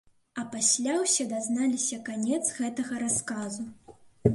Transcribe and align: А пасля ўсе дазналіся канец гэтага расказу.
А 0.43 0.45
пасля 0.53 0.95
ўсе 1.01 1.27
дазналіся 1.35 2.01
канец 2.09 2.43
гэтага 2.59 2.93
расказу. 3.07 3.73